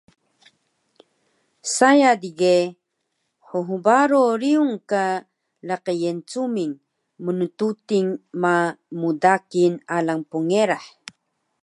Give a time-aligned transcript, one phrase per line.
[1.75, 2.63] saya digeh
[3.67, 5.05] hbaro riyung ka
[5.67, 6.73] laqi Yencuming
[7.25, 8.09] mntuting
[8.41, 8.55] ma
[9.01, 10.85] mdakil alang pngerah